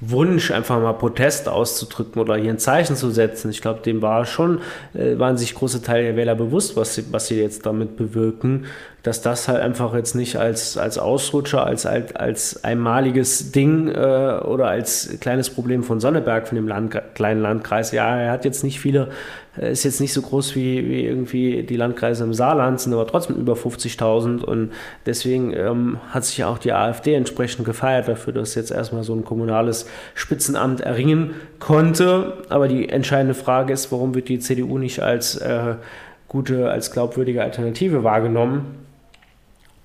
[0.01, 3.51] Wunsch, einfach mal Protest auszudrücken oder hier ein Zeichen zu setzen.
[3.51, 4.61] Ich glaube, dem war schon,
[4.95, 8.67] äh, waren sich große Teile der Wähler bewusst, was sie, was sie jetzt damit bewirken
[9.07, 14.67] dass das halt einfach jetzt nicht als, als Ausrutscher, als, als einmaliges Ding äh, oder
[14.67, 18.81] als kleines Problem von Sonneberg, von dem Land, kleinen Landkreis, ja, er hat jetzt nicht
[18.81, 19.11] viele,
[19.57, 23.37] ist jetzt nicht so groß wie, wie irgendwie die Landkreise im Saarland, sind aber trotzdem
[23.37, 24.73] über 50.000 und
[25.07, 29.25] deswegen ähm, hat sich auch die AfD entsprechend gefeiert dafür, dass jetzt erstmal so ein
[29.25, 32.39] kommunales Spitzenamt erringen konnte.
[32.49, 35.77] Aber die entscheidende Frage ist, warum wird die CDU nicht als äh,
[36.27, 38.86] gute, als glaubwürdige Alternative wahrgenommen?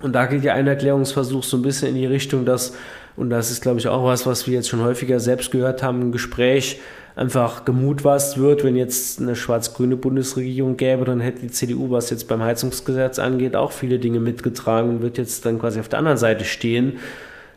[0.01, 2.73] Und da geht ja ein Erklärungsversuch so ein bisschen in die Richtung, dass,
[3.15, 6.01] und das ist, glaube ich, auch was, was wir jetzt schon häufiger selbst gehört haben,
[6.01, 6.79] im Gespräch
[7.15, 12.27] einfach gemutwasst wird, wenn jetzt eine schwarz-grüne Bundesregierung gäbe, dann hätte die CDU, was jetzt
[12.27, 16.17] beim Heizungsgesetz angeht, auch viele Dinge mitgetragen und wird jetzt dann quasi auf der anderen
[16.17, 16.99] Seite stehen.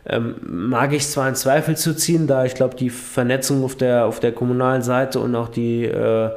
[0.07, 4.05] Ähm, mag ich zwar in Zweifel zu ziehen, da ich glaube, die Vernetzung auf der,
[4.05, 6.29] auf der kommunalen Seite und auch die äh,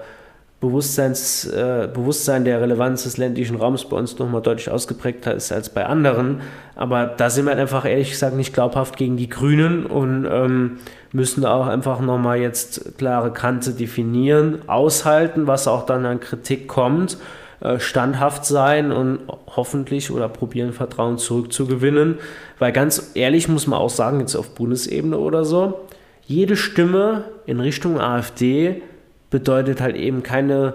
[0.61, 5.69] Bewusstseins, äh, Bewusstsein der Relevanz des ländlichen Raums bei uns nochmal deutlich ausgeprägter ist als
[5.69, 6.41] bei anderen.
[6.75, 10.79] Aber da sind wir halt einfach ehrlich gesagt nicht glaubhaft gegen die Grünen und ähm,
[11.13, 17.19] müssen auch einfach nochmal jetzt klare Kante definieren, aushalten, was auch dann an Kritik kommt,
[17.61, 19.21] äh, standhaft sein und
[19.55, 22.19] hoffentlich oder probieren Vertrauen zurückzugewinnen.
[22.59, 25.87] Weil ganz ehrlich muss man auch sagen, jetzt auf Bundesebene oder so,
[26.27, 28.83] jede Stimme in Richtung AfD
[29.31, 30.75] bedeutet halt eben keine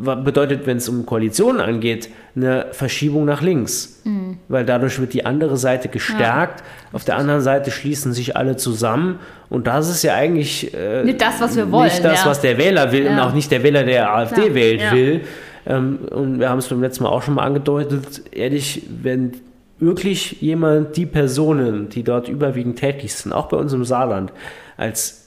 [0.00, 4.00] bedeutet, wenn es um Koalitionen angeht, eine Verschiebung nach links.
[4.04, 4.38] Mhm.
[4.48, 6.60] Weil dadurch wird die andere Seite gestärkt.
[6.60, 6.66] Ja.
[6.92, 9.18] Auf der anderen Seite schließen sich alle zusammen.
[9.48, 11.88] Und das ist ja eigentlich äh, nicht das, was wir wollen.
[11.88, 12.30] Nicht das, ja.
[12.30, 13.12] was der Wähler will ja.
[13.12, 14.54] und auch nicht der Wähler, der AfD Klar.
[14.54, 15.20] wählt, will.
[15.66, 18.22] Ähm, und wir haben es beim letzten Mal auch schon mal angedeutet.
[18.32, 19.32] Ehrlich, wenn
[19.78, 24.32] wirklich jemand die Personen, die dort überwiegend tätig sind, auch bei uns im Saarland,
[24.76, 25.19] als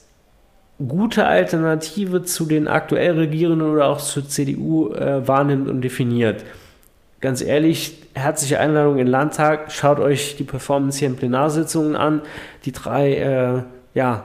[0.78, 6.44] gute Alternative zu den aktuell Regierenden oder auch zur CDU äh, wahrnimmt und definiert.
[7.20, 9.72] Ganz ehrlich, herzliche Einladung in den Landtag.
[9.72, 12.22] Schaut euch die Performance hier in Plenarsitzungen an.
[12.64, 13.62] Die drei äh,
[13.94, 14.24] ja,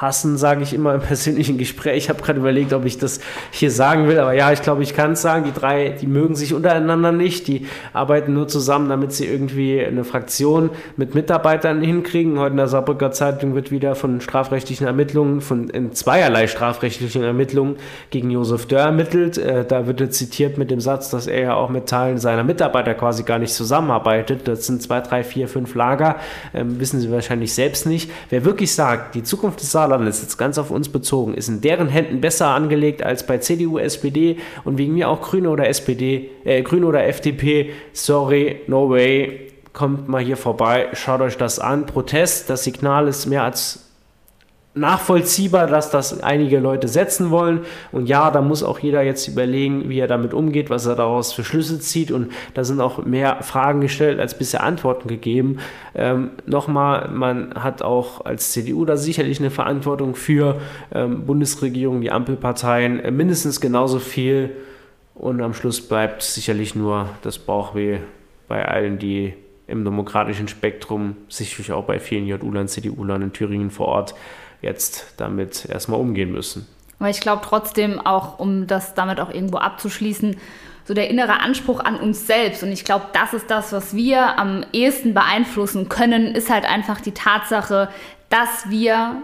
[0.00, 1.96] hassen, sage ich immer im persönlichen Gespräch.
[1.96, 4.94] Ich habe gerade überlegt, ob ich das hier sagen will, aber ja, ich glaube, ich
[4.94, 5.44] kann es sagen.
[5.44, 7.46] Die drei, die mögen sich untereinander nicht.
[7.48, 12.38] Die arbeiten nur zusammen, damit sie irgendwie eine Fraktion mit Mitarbeitern hinkriegen.
[12.38, 17.76] Heute in der Saarbrücker Zeitung wird wieder von strafrechtlichen Ermittlungen, von in zweierlei strafrechtlichen Ermittlungen
[18.10, 19.38] gegen Josef Dörr ermittelt.
[19.38, 22.44] Äh, da wird er zitiert mit dem Satz, dass er ja auch mit Teilen seiner
[22.44, 24.46] Mitarbeiter quasi gar nicht zusammenarbeitet.
[24.46, 26.16] Das sind zwei, drei, vier, fünf Lager.
[26.54, 28.10] Ähm, wissen Sie wahrscheinlich selbst nicht.
[28.30, 31.48] Wer wirklich sagt, die Zukunft des Saarlandes Saarland ist jetzt ganz auf uns bezogen, ist
[31.48, 35.68] in deren Händen besser angelegt als bei CDU, SPD und wegen mir auch Grüne oder
[35.68, 37.70] SPD, äh, Grüne oder FDP.
[37.92, 39.52] Sorry, no way.
[39.72, 41.86] Kommt mal hier vorbei, schaut euch das an.
[41.86, 43.85] Protest, das Signal ist mehr als
[44.76, 47.60] nachvollziehbar, dass das einige Leute setzen wollen.
[47.92, 51.32] Und ja, da muss auch jeder jetzt überlegen, wie er damit umgeht, was er daraus
[51.32, 52.12] für Schlüsse zieht.
[52.12, 55.58] Und da sind auch mehr Fragen gestellt als bisher Antworten gegeben.
[55.94, 60.60] Ähm, Nochmal, man hat auch als CDU da sicherlich eine Verantwortung für
[60.94, 64.50] ähm, Bundesregierung, die Ampelparteien, äh, mindestens genauso viel.
[65.14, 68.00] Und am Schluss bleibt sicherlich nur das Bauchweh
[68.48, 69.32] bei allen, die
[69.66, 74.14] im demokratischen Spektrum, sicherlich auch bei vielen JU-Lern, CDU-Lern in Thüringen vor Ort,
[74.66, 76.66] jetzt damit erstmal umgehen müssen.
[76.98, 80.36] Aber ich glaube trotzdem auch, um das damit auch irgendwo abzuschließen,
[80.84, 82.62] so der innere Anspruch an uns selbst.
[82.62, 87.00] Und ich glaube, das ist das, was wir am ehesten beeinflussen können, ist halt einfach
[87.00, 87.88] die Tatsache,
[88.30, 89.22] dass wir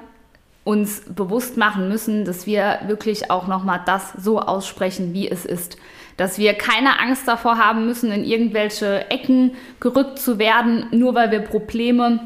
[0.64, 5.76] uns bewusst machen müssen, dass wir wirklich auch nochmal das so aussprechen, wie es ist.
[6.16, 11.31] Dass wir keine Angst davor haben müssen, in irgendwelche Ecken gerückt zu werden, nur weil
[11.31, 12.20] wir Probleme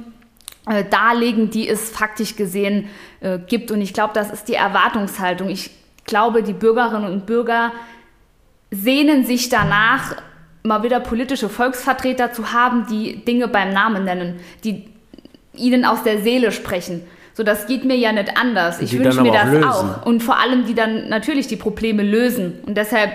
[0.67, 2.89] äh, darlegen, die es faktisch gesehen
[3.21, 3.71] äh, gibt.
[3.71, 5.49] Und ich glaube, das ist die Erwartungshaltung.
[5.49, 5.71] Ich
[6.05, 7.73] glaube, die Bürgerinnen und Bürger
[8.71, 10.17] sehnen sich danach,
[10.63, 14.89] mal wieder politische Volksvertreter zu haben, die Dinge beim Namen nennen, die
[15.55, 17.03] ihnen aus der Seele sprechen.
[17.35, 18.81] So, das geht mir ja nicht anders.
[18.81, 20.07] Ich wünsche mir das auch, auch.
[20.07, 22.61] Und vor allem, die dann natürlich die Probleme lösen.
[22.67, 23.13] Und deshalb,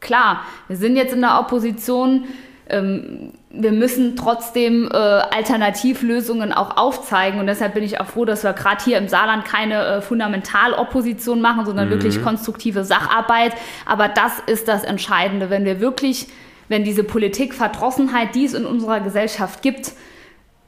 [0.00, 2.24] klar, wir sind jetzt in der Opposition.
[2.70, 7.40] Ähm, wir müssen trotzdem äh, Alternativlösungen auch aufzeigen.
[7.40, 11.40] Und deshalb bin ich auch froh, dass wir gerade hier im Saarland keine äh, Fundamentalopposition
[11.40, 11.92] machen, sondern mhm.
[11.92, 13.52] wirklich konstruktive Sacharbeit.
[13.86, 16.28] Aber das ist das Entscheidende, wenn wir wirklich,
[16.68, 19.92] wenn diese Politikverdrossenheit, die es in unserer Gesellschaft gibt,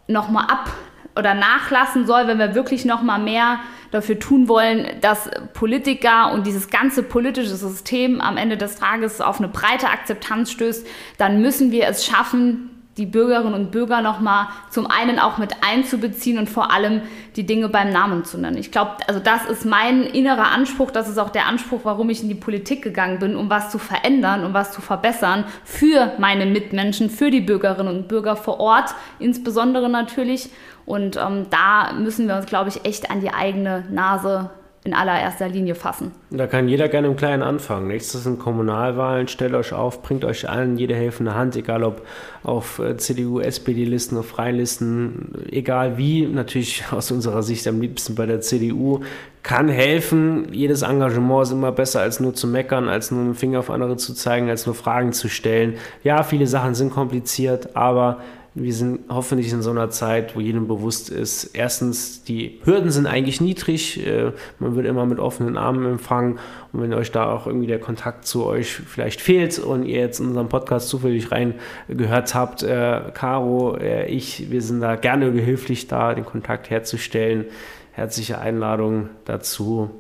[0.09, 0.71] nochmal ab
[1.16, 6.70] oder nachlassen soll, wenn wir wirklich nochmal mehr dafür tun wollen, dass Politiker und dieses
[6.70, 10.87] ganze politische System am Ende des Tages auf eine breite Akzeptanz stößt,
[11.18, 16.39] dann müssen wir es schaffen, die Bürgerinnen und Bürger nochmal zum einen auch mit einzubeziehen
[16.39, 17.03] und vor allem
[17.37, 18.59] die Dinge beim Namen zu nennen.
[18.59, 22.23] Ich glaube, also das ist mein innerer Anspruch, das ist auch der Anspruch, warum ich
[22.23, 26.45] in die Politik gegangen bin, um was zu verändern, um was zu verbessern für meine
[26.45, 30.51] Mitmenschen, für die Bürgerinnen und Bürger vor Ort, insbesondere natürlich.
[30.85, 34.51] Und ähm, da müssen wir uns, glaube ich, echt an die eigene Nase
[34.85, 36.11] in allererster Linie fassen.
[36.31, 37.87] Da kann jeder gerne im Kleinen anfangen.
[37.87, 39.29] Nächstes sind Kommunalwahlen.
[39.29, 42.05] Stellt euch auf, bringt euch allen jede helfende Hand, egal ob
[42.42, 46.27] auf äh, CDU, SPD-Listen, auf Freien Listen, egal wie.
[46.27, 49.01] Natürlich aus unserer Sicht am liebsten bei der CDU.
[49.45, 50.53] Kann helfen.
[50.53, 53.97] Jedes Engagement ist immer besser, als nur zu meckern, als nur einen Finger auf andere
[53.97, 55.75] zu zeigen, als nur Fragen zu stellen.
[56.03, 58.18] Ja, viele Sachen sind kompliziert, aber
[58.55, 63.07] wir sind hoffentlich in so einer Zeit, wo jedem bewusst ist, erstens, die Hürden sind
[63.07, 66.38] eigentlich niedrig, äh, man wird immer mit offenen Armen empfangen
[66.73, 70.21] und wenn euch da auch irgendwie der Kontakt zu euch vielleicht fehlt und ihr jetzt
[70.21, 75.88] in unserem Podcast zufällig reingehört habt, äh, Caro, äh, ich, wir sind da gerne behilflich
[75.88, 77.47] da, den Kontakt herzustellen.
[77.93, 79.91] Herzliche Einladung dazu.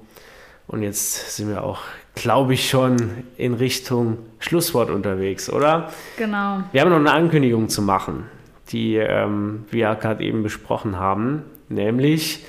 [0.66, 1.80] Und jetzt sind wir auch
[2.14, 5.90] glaube ich, schon in Richtung Schlusswort unterwegs, oder?
[6.18, 6.62] Genau.
[6.72, 8.26] Wir haben noch eine Ankündigung zu machen
[8.72, 12.44] die ähm, wir gerade eben besprochen haben, nämlich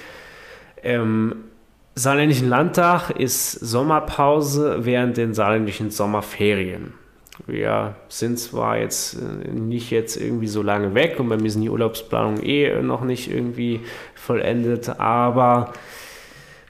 [0.82, 1.36] im
[1.96, 6.94] Saarländischen Landtag ist Sommerpause während den saarländischen Sommerferien.
[7.46, 11.62] Wir sind zwar jetzt äh, nicht jetzt irgendwie so lange weg und bei mir sind
[11.62, 13.82] die Urlaubsplanungen eh noch nicht irgendwie
[14.16, 15.74] vollendet, aber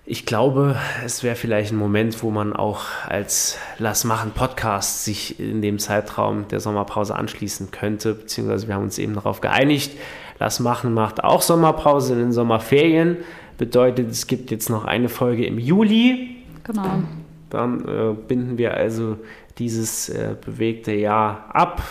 [0.06, 5.40] ich glaube, es wäre vielleicht ein Moment, wo man auch als Lass machen Podcast sich
[5.40, 9.94] in dem Zeitraum der Sommerpause anschließen könnte, beziehungsweise wir haben uns eben darauf geeinigt.
[10.40, 13.18] Lass machen macht auch Sommerpause in den Sommerferien.
[13.58, 16.36] Bedeutet, es gibt jetzt noch eine Folge im Juli.
[16.66, 17.04] Genau.
[17.50, 19.18] Dann äh, binden wir also
[19.58, 21.82] dieses äh, bewegte Jahr ab.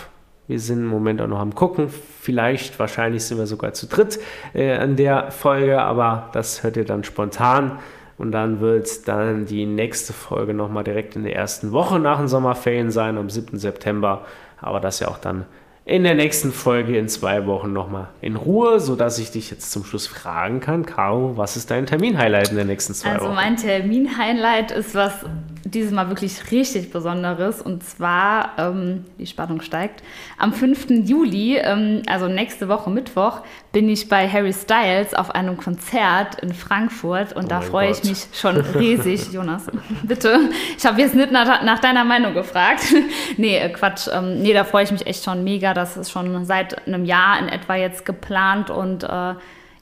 [0.48, 1.88] Wir sind im Moment auch noch am Gucken.
[1.88, 4.18] Vielleicht, wahrscheinlich sind wir sogar zu dritt
[4.53, 7.79] äh, an der Folge, aber das hört ihr dann spontan.
[8.18, 12.29] Und dann wird dann die nächste Folge nochmal direkt in der ersten Woche nach den
[12.29, 13.59] Sommerferien sein, am 7.
[13.59, 14.25] September.
[14.61, 15.46] Aber das ja auch dann
[15.85, 19.85] in der nächsten Folge in zwei Wochen nochmal in Ruhe, sodass ich dich jetzt zum
[19.85, 23.37] Schluss fragen kann, Caro, was ist dein Terminhighlight in den nächsten zwei also Wochen?
[23.37, 25.25] Also mein Terminhighlight ist was
[25.64, 30.03] dieses Mal wirklich richtig Besonderes und zwar, ähm, die Spannung steigt,
[30.38, 31.07] am 5.
[31.09, 33.40] Juli, ähm, also nächste Woche Mittwoch,
[33.72, 38.05] bin ich bei Harry Styles auf einem Konzert in Frankfurt und oh da freue ich
[38.05, 39.29] mich schon riesig.
[39.33, 39.66] Jonas,
[40.03, 40.51] bitte.
[40.77, 42.83] Ich habe jetzt nicht nach, nach, deiner Meinung gefragt.
[43.37, 44.09] nee, äh, Quatsch.
[44.12, 45.75] Ähm, nee, da freue ich mich echt schon mega.
[45.75, 49.35] Das ist schon seit einem Jahr in etwa jetzt geplant und äh,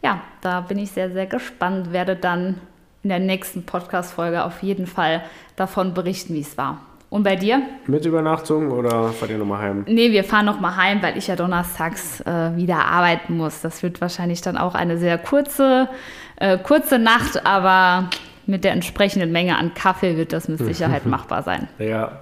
[0.02, 1.92] ja, da bin ich sehr, sehr gespannt.
[1.92, 2.60] Werde dann
[3.02, 5.22] in der nächsten Podcast-Folge auf jeden Fall
[5.60, 6.78] davon berichten, wie es war.
[7.10, 7.60] Und bei dir?
[7.86, 9.84] Mit Übernachtung oder fahrt ihr nochmal heim?
[9.88, 13.60] Nee, wir fahren nochmal heim, weil ich ja donnerstags äh, wieder arbeiten muss.
[13.62, 15.88] Das wird wahrscheinlich dann auch eine sehr kurze,
[16.36, 18.10] äh, kurze Nacht, aber
[18.46, 21.68] mit der entsprechenden Menge an Kaffee wird das mit Sicherheit machbar sein.
[21.78, 22.20] Ja.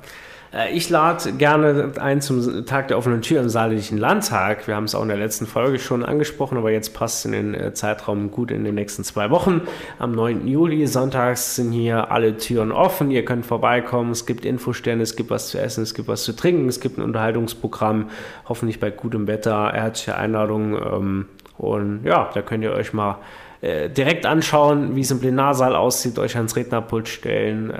[0.53, 4.67] Äh, ich lade gerne ein zum Tag der offenen Tür im Saarländischen Landtag.
[4.67, 7.33] Wir haben es auch in der letzten Folge schon angesprochen, aber jetzt passt es in
[7.33, 9.63] den äh, Zeitraum gut in den nächsten zwei Wochen.
[9.99, 10.47] Am 9.
[10.47, 13.11] Juli, sonntags, sind hier alle Türen offen.
[13.11, 14.13] Ihr könnt vorbeikommen.
[14.13, 16.99] Es gibt Infostände, es gibt was zu essen, es gibt was zu trinken, es gibt
[16.99, 18.11] ein Unterhaltungsprogramm,
[18.49, 19.73] hoffentlich bei gutem Wetter.
[19.73, 20.77] Herzliche Einladung.
[20.77, 23.19] Ähm, und ja, da könnt ihr euch mal
[23.61, 27.73] äh, direkt anschauen, wie es im Plenarsaal aussieht, euch ans Rednerpult stellen.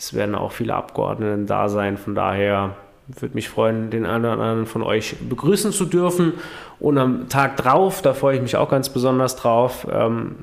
[0.00, 1.98] Es werden auch viele Abgeordnete da sein.
[1.98, 2.74] Von daher
[3.18, 6.34] würde mich freuen, den einen oder anderen von euch begrüßen zu dürfen.
[6.78, 10.36] Und am Tag drauf, da freue ich mich auch ganz besonders drauf, ähm,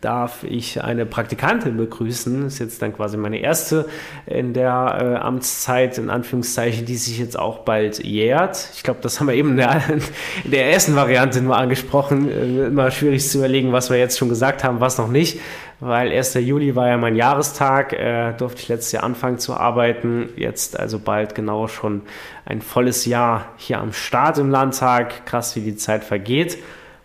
[0.00, 2.42] darf ich eine Praktikantin begrüßen.
[2.42, 3.86] Das ist jetzt dann quasi meine erste
[4.26, 8.70] in der äh, Amtszeit, in Anführungszeichen, die sich jetzt auch bald jährt.
[8.74, 9.80] Ich glaube, das haben wir eben in der,
[10.44, 12.28] in der ersten Variante nur angesprochen.
[12.28, 15.38] Äh, immer schwierig zu überlegen, was wir jetzt schon gesagt haben, was noch nicht
[15.80, 16.34] weil 1.
[16.34, 20.30] Juli war ja mein Jahrestag, äh, durfte ich letztes Jahr anfangen zu arbeiten.
[20.36, 22.02] Jetzt also bald genau schon
[22.44, 25.24] ein volles Jahr hier am Start im Landtag.
[25.26, 26.58] Krass, wie die Zeit vergeht.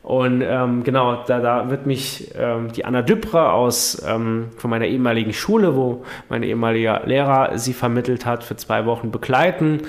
[0.04, 4.86] Und ähm, genau, da, da wird mich ähm, die Anna Düpre aus ähm, von meiner
[4.86, 9.84] ehemaligen Schule, wo mein ehemaliger Lehrer sie vermittelt hat, für zwei Wochen begleiten.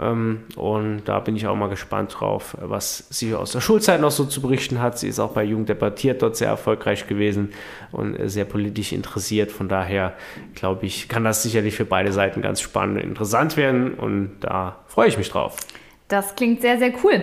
[0.00, 4.10] Ähm, und da bin ich auch mal gespannt drauf, was sie aus der Schulzeit noch
[4.10, 4.98] so zu berichten hat.
[4.98, 7.52] Sie ist auch bei Jugend debattiert dort sehr erfolgreich gewesen
[7.90, 9.52] und sehr politisch interessiert.
[9.52, 10.14] Von daher
[10.54, 14.76] glaube ich, kann das sicherlich für beide Seiten ganz spannend und interessant werden und da
[14.86, 15.56] freue ich mich drauf.
[16.08, 17.22] Das klingt sehr, sehr cool.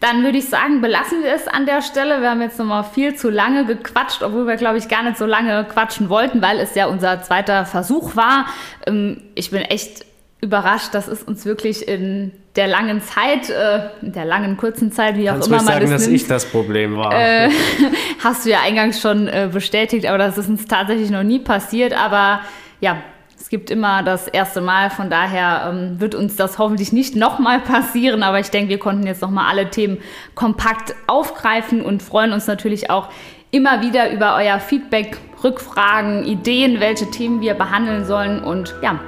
[0.00, 2.22] Dann würde ich sagen, belassen wir es an der Stelle.
[2.22, 5.26] Wir haben jetzt nochmal viel zu lange gequatscht, obwohl wir, glaube ich, gar nicht so
[5.26, 8.46] lange quatschen wollten, weil es ja unser zweiter Versuch war.
[8.86, 10.06] Ähm, ich bin echt
[10.40, 15.16] überrascht, dass es uns wirklich in der langen Zeit, äh, in der langen, kurzen Zeit,
[15.16, 17.12] wie Kannst auch immer man sagen, das dass nimmt, ich das Problem war.
[17.12, 17.50] Äh,
[18.24, 21.92] hast du ja eingangs schon äh, bestätigt, aber das ist uns tatsächlich noch nie passiert.
[21.92, 22.40] Aber
[22.80, 22.96] ja,
[23.38, 27.60] es gibt immer das erste Mal, von daher ähm, wird uns das hoffentlich nicht nochmal
[27.60, 28.22] passieren.
[28.22, 29.98] Aber ich denke, wir konnten jetzt nochmal alle Themen
[30.34, 33.08] kompakt aufgreifen und freuen uns natürlich auch
[33.50, 38.42] immer wieder über euer Feedback, Rückfragen, Ideen, welche Themen wir behandeln sollen.
[38.42, 39.00] Und ja,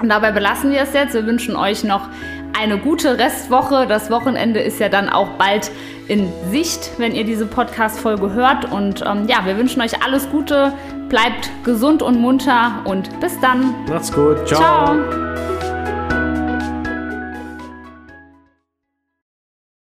[0.00, 1.14] und dabei belassen wir es jetzt.
[1.14, 2.08] Wir wünschen euch noch
[2.58, 3.86] eine gute Restwoche.
[3.86, 5.70] Das Wochenende ist ja dann auch bald
[6.08, 8.70] in Sicht, wenn ihr diese Podcast-Folge hört.
[8.70, 10.72] Und ähm, ja, wir wünschen euch alles Gute.
[11.08, 13.74] Bleibt gesund und munter und bis dann.
[13.88, 14.46] Macht's gut.
[14.46, 14.58] Ciao.
[14.58, 15.55] Ciao.